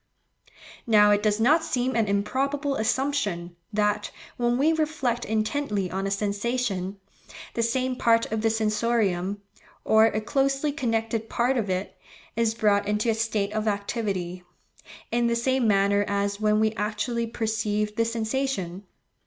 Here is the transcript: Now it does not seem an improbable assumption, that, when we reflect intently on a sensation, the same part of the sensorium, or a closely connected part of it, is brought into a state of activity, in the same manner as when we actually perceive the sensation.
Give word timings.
Now 0.87 1.11
it 1.11 1.21
does 1.21 1.39
not 1.39 1.63
seem 1.63 1.95
an 1.95 2.07
improbable 2.07 2.73
assumption, 2.73 3.55
that, 3.71 4.09
when 4.35 4.57
we 4.57 4.73
reflect 4.73 5.25
intently 5.25 5.91
on 5.91 6.07
a 6.07 6.09
sensation, 6.09 6.99
the 7.53 7.61
same 7.61 7.95
part 7.95 8.25
of 8.31 8.41
the 8.41 8.49
sensorium, 8.49 9.43
or 9.85 10.05
a 10.07 10.19
closely 10.19 10.71
connected 10.71 11.29
part 11.29 11.55
of 11.55 11.69
it, 11.69 11.95
is 12.35 12.55
brought 12.55 12.87
into 12.87 13.11
a 13.11 13.13
state 13.13 13.53
of 13.53 13.67
activity, 13.67 14.41
in 15.11 15.27
the 15.27 15.35
same 15.35 15.67
manner 15.67 16.03
as 16.07 16.39
when 16.39 16.59
we 16.59 16.73
actually 16.73 17.27
perceive 17.27 17.95
the 17.95 18.03
sensation. 18.03 18.87